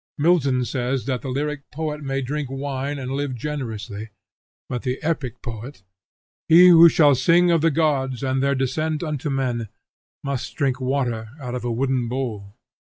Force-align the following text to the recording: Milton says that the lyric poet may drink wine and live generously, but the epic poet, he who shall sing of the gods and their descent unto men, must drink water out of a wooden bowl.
Milton 0.17 0.65
says 0.65 1.05
that 1.05 1.21
the 1.21 1.29
lyric 1.29 1.69
poet 1.69 2.01
may 2.01 2.23
drink 2.23 2.49
wine 2.49 2.97
and 2.97 3.11
live 3.11 3.35
generously, 3.35 4.09
but 4.67 4.81
the 4.81 4.97
epic 5.03 5.43
poet, 5.43 5.83
he 6.47 6.69
who 6.69 6.89
shall 6.89 7.13
sing 7.13 7.51
of 7.51 7.61
the 7.61 7.69
gods 7.69 8.23
and 8.23 8.41
their 8.41 8.55
descent 8.55 9.03
unto 9.03 9.29
men, 9.29 9.67
must 10.23 10.55
drink 10.55 10.81
water 10.81 11.29
out 11.39 11.53
of 11.53 11.63
a 11.63 11.71
wooden 11.71 12.07
bowl. 12.07 12.55